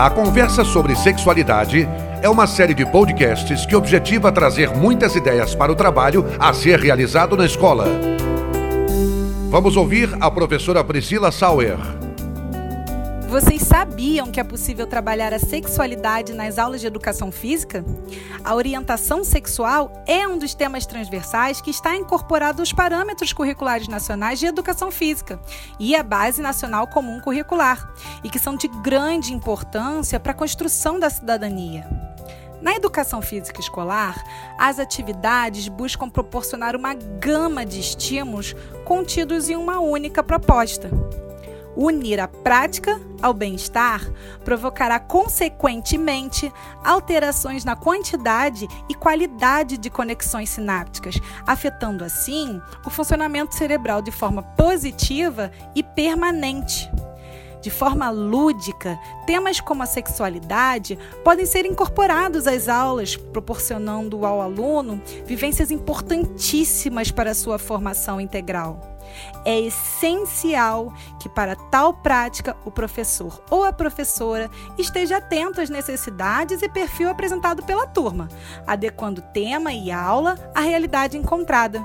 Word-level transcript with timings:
A 0.00 0.08
conversa 0.08 0.64
sobre 0.64 0.96
sexualidade 0.96 1.86
é 2.22 2.28
uma 2.30 2.46
série 2.46 2.72
de 2.72 2.86
podcasts 2.86 3.66
que 3.66 3.76
objetiva 3.76 4.32
trazer 4.32 4.70
muitas 4.70 5.14
ideias 5.14 5.54
para 5.54 5.70
o 5.70 5.76
trabalho 5.76 6.24
a 6.38 6.54
ser 6.54 6.80
realizado 6.80 7.36
na 7.36 7.44
escola. 7.44 7.84
Vamos 9.50 9.76
ouvir 9.76 10.08
a 10.18 10.30
professora 10.30 10.82
Priscila 10.82 11.30
Sauer. 11.30 11.76
Vocês 13.30 13.62
sabiam 13.62 14.26
que 14.26 14.40
é 14.40 14.44
possível 14.44 14.88
trabalhar 14.88 15.32
a 15.32 15.38
sexualidade 15.38 16.32
nas 16.32 16.58
aulas 16.58 16.80
de 16.80 16.88
educação 16.88 17.30
física? 17.30 17.84
A 18.42 18.56
orientação 18.56 19.22
sexual 19.22 20.02
é 20.04 20.26
um 20.26 20.36
dos 20.36 20.52
temas 20.52 20.84
transversais 20.84 21.60
que 21.60 21.70
está 21.70 21.94
incorporado 21.94 22.60
aos 22.60 22.72
parâmetros 22.72 23.32
curriculares 23.32 23.86
nacionais 23.86 24.40
de 24.40 24.46
educação 24.46 24.90
física 24.90 25.40
e 25.78 25.94
a 25.94 26.02
Base 26.02 26.42
Nacional 26.42 26.88
Comum 26.88 27.20
Curricular, 27.20 27.94
e 28.24 28.28
que 28.28 28.40
são 28.40 28.56
de 28.56 28.66
grande 28.66 29.32
importância 29.32 30.18
para 30.18 30.32
a 30.32 30.34
construção 30.34 30.98
da 30.98 31.08
cidadania. 31.08 31.88
Na 32.60 32.74
educação 32.74 33.22
física 33.22 33.60
escolar, 33.60 34.20
as 34.58 34.80
atividades 34.80 35.68
buscam 35.68 36.10
proporcionar 36.10 36.74
uma 36.74 36.94
gama 36.94 37.64
de 37.64 37.78
estímulos 37.78 38.56
contidos 38.84 39.48
em 39.48 39.54
uma 39.54 39.78
única 39.78 40.20
proposta 40.20 40.90
Unir 41.76 42.18
a 42.18 42.26
prática 42.26 43.00
ao 43.22 43.32
bem-estar 43.32 44.02
provocará, 44.44 44.98
consequentemente, 44.98 46.52
alterações 46.84 47.64
na 47.64 47.76
quantidade 47.76 48.66
e 48.88 48.94
qualidade 48.94 49.78
de 49.78 49.88
conexões 49.88 50.50
sinápticas, 50.50 51.20
afetando 51.46 52.04
assim 52.04 52.60
o 52.84 52.90
funcionamento 52.90 53.54
cerebral 53.54 54.02
de 54.02 54.10
forma 54.10 54.42
positiva 54.42 55.50
e 55.74 55.82
permanente. 55.82 56.90
De 57.60 57.70
forma 57.70 58.08
lúdica, 58.08 58.98
temas 59.26 59.60
como 59.60 59.82
a 59.82 59.86
sexualidade 59.86 60.98
podem 61.22 61.44
ser 61.44 61.66
incorporados 61.66 62.46
às 62.46 62.68
aulas, 62.68 63.16
proporcionando 63.16 64.24
ao 64.24 64.40
aluno 64.40 65.00
vivências 65.26 65.70
importantíssimas 65.70 67.10
para 67.10 67.32
a 67.32 67.34
sua 67.34 67.58
formação 67.58 68.18
integral. 68.18 68.89
É 69.44 69.58
essencial 69.58 70.92
que, 71.18 71.28
para 71.28 71.56
tal 71.56 71.94
prática, 71.94 72.56
o 72.64 72.70
professor 72.70 73.42
ou 73.50 73.64
a 73.64 73.72
professora 73.72 74.50
esteja 74.78 75.18
atento 75.18 75.60
às 75.60 75.70
necessidades 75.70 76.62
e 76.62 76.68
perfil 76.68 77.08
apresentado 77.08 77.62
pela 77.62 77.86
turma, 77.86 78.28
adequando 78.66 79.22
tema 79.32 79.72
e 79.72 79.90
aula 79.90 80.36
à 80.54 80.60
realidade 80.60 81.16
encontrada. 81.16 81.82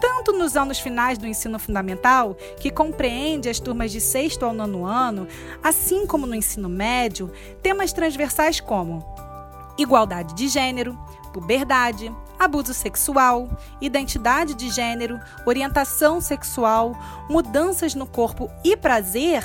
Tanto 0.00 0.32
nos 0.32 0.56
anos 0.56 0.78
finais 0.78 1.18
do 1.18 1.26
ensino 1.26 1.58
fundamental, 1.58 2.36
que 2.60 2.70
compreende 2.70 3.48
as 3.48 3.58
turmas 3.58 3.90
de 3.90 4.00
sexto 4.00 4.44
ao 4.44 4.52
nono 4.52 4.86
ano, 4.86 5.26
assim 5.62 6.06
como 6.06 6.26
no 6.26 6.34
ensino 6.34 6.68
médio, 6.68 7.32
temas 7.62 7.92
transversais 7.92 8.60
como 8.60 9.04
igualdade 9.76 10.34
de 10.34 10.48
gênero, 10.48 10.98
puberdade, 11.32 12.14
abuso 12.38 12.72
sexual, 12.72 13.48
identidade 13.80 14.54
de 14.54 14.70
gênero, 14.70 15.20
orientação 15.44 16.20
sexual, 16.20 16.96
mudanças 17.28 17.94
no 17.94 18.06
corpo 18.06 18.50
e 18.64 18.76
prazer 18.76 19.42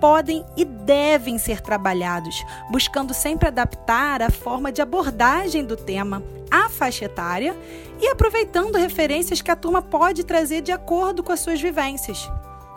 podem 0.00 0.44
e 0.56 0.64
devem 0.64 1.38
ser 1.38 1.60
trabalhados, 1.60 2.44
buscando 2.70 3.14
sempre 3.14 3.48
adaptar 3.48 4.20
a 4.20 4.30
forma 4.30 4.70
de 4.70 4.82
abordagem 4.82 5.64
do 5.64 5.76
tema 5.76 6.22
à 6.50 6.68
faixa 6.68 7.06
etária 7.06 7.56
e 8.00 8.08
aproveitando 8.08 8.76
referências 8.76 9.40
que 9.40 9.50
a 9.50 9.56
turma 9.56 9.80
pode 9.80 10.24
trazer 10.24 10.60
de 10.60 10.72
acordo 10.72 11.22
com 11.22 11.32
as 11.32 11.40
suas 11.40 11.60
vivências. 11.60 12.28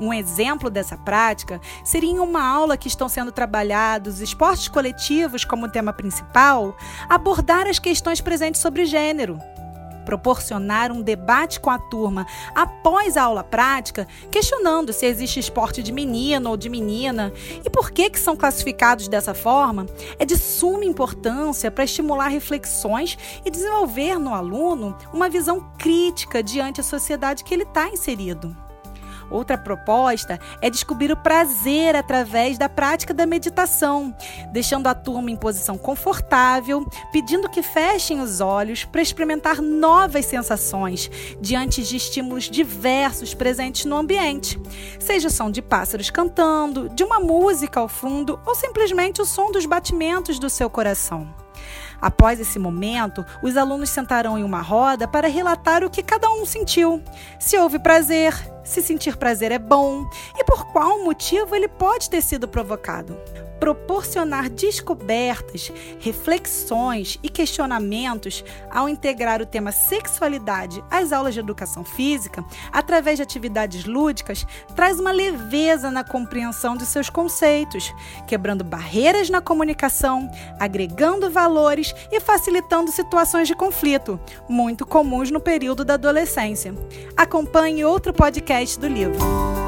Um 0.00 0.12
exemplo 0.12 0.70
dessa 0.70 0.96
prática 0.96 1.60
seria 1.84 2.10
em 2.10 2.18
uma 2.18 2.42
aula 2.42 2.76
que 2.76 2.88
estão 2.88 3.08
sendo 3.08 3.32
trabalhados 3.32 4.20
esportes 4.20 4.68
coletivos 4.68 5.44
como 5.44 5.70
tema 5.70 5.92
principal, 5.92 6.76
abordar 7.08 7.66
as 7.66 7.78
questões 7.78 8.20
presentes 8.20 8.60
sobre 8.60 8.84
gênero, 8.84 9.40
proporcionar 10.08 10.90
um 10.90 11.02
debate 11.02 11.60
com 11.60 11.68
a 11.68 11.78
turma 11.78 12.26
após 12.54 13.16
a 13.16 13.24
aula 13.24 13.44
prática, 13.44 14.06
questionando 14.30 14.90
se 14.90 15.04
existe 15.04 15.38
esporte 15.38 15.82
de 15.82 15.92
menino 15.92 16.48
ou 16.48 16.56
de 16.56 16.70
menina 16.70 17.30
e 17.62 17.68
por 17.68 17.90
que, 17.90 18.08
que 18.08 18.18
são 18.18 18.34
classificados 18.34 19.06
dessa 19.06 19.34
forma, 19.34 19.84
é 20.18 20.24
de 20.24 20.38
suma 20.38 20.86
importância 20.86 21.70
para 21.70 21.84
estimular 21.84 22.28
reflexões 22.28 23.18
e 23.44 23.50
desenvolver 23.50 24.18
no 24.18 24.32
aluno 24.32 24.96
uma 25.12 25.28
visão 25.28 25.72
crítica 25.76 26.42
diante 26.42 26.80
a 26.80 26.84
sociedade 26.84 27.44
que 27.44 27.52
ele 27.52 27.64
está 27.64 27.88
inserido. 27.88 28.67
Outra 29.30 29.58
proposta 29.58 30.38
é 30.60 30.70
descobrir 30.70 31.12
o 31.12 31.16
prazer 31.16 31.94
através 31.94 32.56
da 32.56 32.68
prática 32.68 33.12
da 33.12 33.26
meditação, 33.26 34.14
deixando 34.52 34.86
a 34.86 34.94
turma 34.94 35.30
em 35.30 35.36
posição 35.36 35.76
confortável, 35.76 36.86
pedindo 37.12 37.48
que 37.48 37.62
fechem 37.62 38.20
os 38.20 38.40
olhos 38.40 38.84
para 38.84 39.02
experimentar 39.02 39.60
novas 39.60 40.24
sensações 40.26 41.10
diante 41.40 41.82
de 41.82 41.96
estímulos 41.96 42.44
diversos 42.44 43.34
presentes 43.34 43.84
no 43.84 43.96
ambiente, 43.96 44.60
seja 44.98 45.28
o 45.28 45.30
som 45.30 45.50
de 45.50 45.60
pássaros 45.60 46.10
cantando, 46.10 46.88
de 46.88 47.04
uma 47.04 47.20
música 47.20 47.80
ao 47.80 47.88
fundo 47.88 48.38
ou 48.46 48.54
simplesmente 48.54 49.20
o 49.20 49.24
som 49.24 49.50
dos 49.50 49.66
batimentos 49.66 50.38
do 50.38 50.48
seu 50.48 50.70
coração. 50.70 51.28
Após 52.00 52.38
esse 52.38 52.58
momento, 52.58 53.26
os 53.42 53.56
alunos 53.56 53.90
sentarão 53.90 54.38
em 54.38 54.44
uma 54.44 54.60
roda 54.60 55.08
para 55.08 55.28
relatar 55.28 55.82
o 55.82 55.90
que 55.90 56.02
cada 56.02 56.30
um 56.30 56.46
sentiu. 56.46 57.02
Se 57.40 57.58
houve 57.58 57.78
prazer, 57.78 58.32
se 58.68 58.82
sentir 58.82 59.16
prazer 59.16 59.50
é 59.50 59.58
bom. 59.58 60.04
E 60.36 60.44
por 60.44 60.66
qual 60.72 61.02
motivo 61.02 61.56
ele 61.56 61.68
pode 61.68 62.10
ter 62.10 62.20
sido 62.20 62.46
provocado 62.46 63.16
proporcionar 63.58 64.48
descobertas, 64.48 65.72
reflexões 65.98 67.18
e 67.22 67.28
questionamentos 67.28 68.44
ao 68.70 68.88
integrar 68.88 69.42
o 69.42 69.46
tema 69.46 69.72
sexualidade 69.72 70.82
às 70.90 71.12
aulas 71.12 71.34
de 71.34 71.40
educação 71.40 71.84
física, 71.84 72.44
através 72.72 73.16
de 73.16 73.22
atividades 73.22 73.84
lúdicas, 73.84 74.46
traz 74.74 74.98
uma 74.98 75.12
leveza 75.12 75.90
na 75.90 76.04
compreensão 76.04 76.76
de 76.76 76.86
seus 76.86 77.10
conceitos, 77.10 77.92
quebrando 78.26 78.64
barreiras 78.64 79.30
na 79.30 79.40
comunicação, 79.40 80.30
agregando 80.58 81.30
valores 81.30 81.94
e 82.10 82.20
facilitando 82.20 82.90
situações 82.90 83.48
de 83.48 83.54
conflito, 83.54 84.18
muito 84.48 84.86
comuns 84.86 85.30
no 85.30 85.40
período 85.40 85.84
da 85.84 85.94
adolescência. 85.94 86.74
Acompanhe 87.16 87.84
outro 87.84 88.12
podcast 88.12 88.78
do 88.78 88.88
livro. 88.88 89.67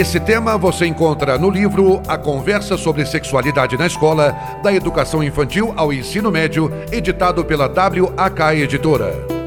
Esse 0.00 0.18
tema 0.18 0.56
você 0.56 0.86
encontra 0.86 1.36
no 1.36 1.50
livro 1.50 2.00
A 2.08 2.16
Conversa 2.16 2.78
sobre 2.78 3.04
Sexualidade 3.04 3.76
na 3.76 3.86
Escola, 3.86 4.34
da 4.62 4.72
Educação 4.72 5.22
Infantil 5.22 5.74
ao 5.76 5.92
Ensino 5.92 6.30
Médio, 6.30 6.72
editado 6.90 7.44
pela 7.44 7.66
WAK 7.66 8.62
Editora. 8.62 9.39